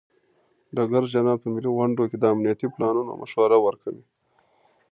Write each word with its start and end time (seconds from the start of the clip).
ډګر 0.75 1.03
جنرال 1.13 1.37
په 1.41 1.47
ملي 1.53 1.69
غونډو 1.75 2.03
کې 2.09 2.17
د 2.19 2.25
امنیتي 2.33 2.67
پلانونو 2.75 3.11
مشوره 3.21 3.57
ورکوي. 3.61 4.03